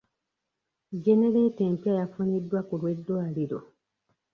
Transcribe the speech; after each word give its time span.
Jjenereeta 0.95 1.61
empya 1.69 1.91
yafuniddwa 1.99 2.59
ku 2.67 2.73
lw'eddwaliro. 2.79 3.59